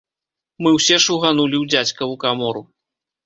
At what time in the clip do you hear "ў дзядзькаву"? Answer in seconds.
1.59-2.15